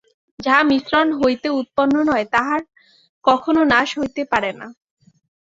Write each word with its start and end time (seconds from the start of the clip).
যাহা 0.39 0.61
মিশ্রণ 0.63 1.07
হইতে 1.19 1.47
উৎপন্ন 1.59 1.95
নয়, 2.09 2.25
তাহার 2.33 2.61
কখনও 3.25 3.63
নাশ 3.71 3.89
হইতে 3.99 4.21
পারে 4.31 4.51
না। 4.59 4.67